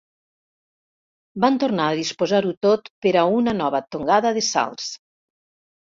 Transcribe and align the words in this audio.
Van 1.45 1.59
tornar 1.65 1.85
a 1.91 1.99
disposar-ho 2.01 2.55
tot 2.69 2.91
per 3.07 3.15
a 3.25 3.29
una 3.39 3.57
nova 3.63 3.87
tongada 3.93 4.37
de 4.41 4.49
salts. 4.53 4.93